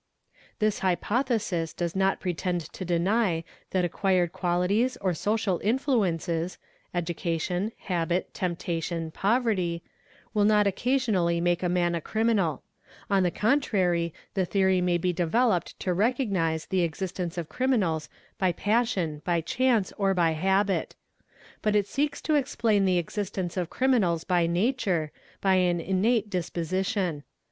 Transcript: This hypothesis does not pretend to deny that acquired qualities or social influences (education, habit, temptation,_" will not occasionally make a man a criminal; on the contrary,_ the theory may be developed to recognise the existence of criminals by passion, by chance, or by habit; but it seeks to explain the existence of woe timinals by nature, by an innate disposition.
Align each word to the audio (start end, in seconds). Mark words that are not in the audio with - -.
This 0.57 0.79
hypothesis 0.79 1.73
does 1.73 1.95
not 1.95 2.19
pretend 2.19 2.61
to 2.73 2.83
deny 2.83 3.43
that 3.69 3.85
acquired 3.85 4.31
qualities 4.33 4.97
or 4.97 5.13
social 5.13 5.61
influences 5.63 6.57
(education, 6.91 7.71
habit, 7.77 8.33
temptation,_" 8.33 9.11
will 10.33 10.43
not 10.43 10.65
occasionally 10.65 11.39
make 11.39 11.61
a 11.61 11.69
man 11.69 11.93
a 11.93 12.01
criminal; 12.01 12.63
on 13.11 13.21
the 13.21 13.29
contrary,_ 13.29 14.11
the 14.33 14.43
theory 14.43 14.81
may 14.81 14.97
be 14.97 15.13
developed 15.13 15.79
to 15.81 15.93
recognise 15.93 16.65
the 16.65 16.81
existence 16.81 17.37
of 17.37 17.47
criminals 17.47 18.09
by 18.39 18.51
passion, 18.51 19.21
by 19.23 19.39
chance, 19.39 19.93
or 19.99 20.15
by 20.15 20.31
habit; 20.31 20.95
but 21.61 21.75
it 21.75 21.85
seeks 21.85 22.21
to 22.23 22.33
explain 22.33 22.85
the 22.85 22.97
existence 22.97 23.55
of 23.55 23.67
woe 23.69 23.77
timinals 23.87 24.25
by 24.25 24.47
nature, 24.47 25.11
by 25.41 25.57
an 25.57 25.79
innate 25.79 26.27
disposition. 26.27 27.23